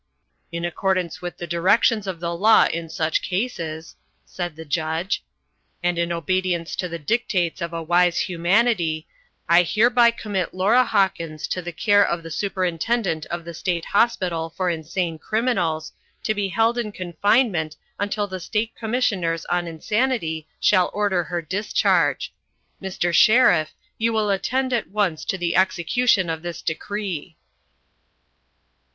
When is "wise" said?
7.83-8.21